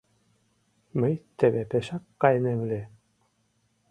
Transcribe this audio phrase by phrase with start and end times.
[0.99, 2.81] Мый теве пешак кайынем ыле.